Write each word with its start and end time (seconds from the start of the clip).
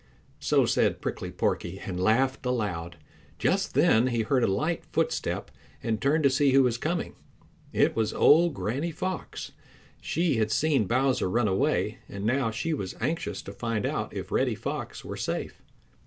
So 0.39 0.65
said 0.65 0.99
Prickly 0.99 1.29
Porky, 1.29 1.77
and 1.77 1.99
laughed 2.01 2.43
aloud. 2.47 2.97
Just 3.37 3.75
then 3.75 4.07
he 4.07 4.23
heard 4.23 4.43
a 4.43 4.47
light 4.47 4.83
footstep 4.91 5.51
and 5.83 6.01
turned 6.01 6.23
to 6.23 6.29
see 6.31 6.53
who 6.53 6.63
was 6.63 6.79
coming. 6.79 7.13
It 7.71 7.95
was 7.95 8.11
old 8.11 8.55
Granny 8.55 8.89
Fox. 8.89 9.51
She 10.01 10.37
had 10.37 10.49
seen 10.51 10.85
Bowser 10.87 11.29
run 11.29 11.47
away, 11.47 11.99
and 12.09 12.25
now 12.25 12.49
she 12.49 12.73
was 12.73 12.95
anxious 12.99 13.43
to 13.43 13.53
find 13.53 13.85
out 13.85 14.11
if 14.11 14.31
Reddy 14.31 14.55
Fox 14.55 15.05
were 15.05 15.17
safe. 15.17 15.61